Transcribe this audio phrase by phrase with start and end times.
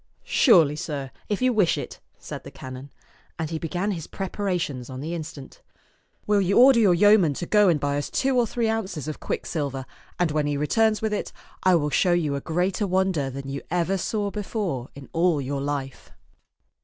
[0.25, 2.89] "Surely, sir, if you wish it," said the canon;
[3.37, 5.61] and he began his preparations on the instant."
[6.25, 8.09] Will you order €^t Canon'0 ^^oman'0 €ak 207 your yeoman to go and buy us
[8.09, 9.85] two or three ounces of quicksilver;
[10.17, 13.61] and when he returns with it, I will show you a greater wonder than you
[13.69, 16.09] ever saw before in all your life."